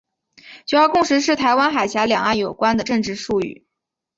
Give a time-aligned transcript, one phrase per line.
[0.65, 3.67] 九二共识是与台湾海峡两岸关系有关的政治术语。